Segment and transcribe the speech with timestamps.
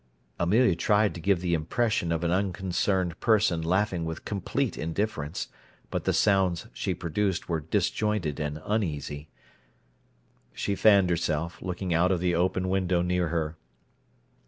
[0.39, 5.49] Amelia tried to give the impression of an unconcerned person laughing with complete indifference,
[5.91, 9.29] but the sounds she produced were disjointed and uneasy.
[10.53, 13.57] She fanned herself, looking out of the open window near her.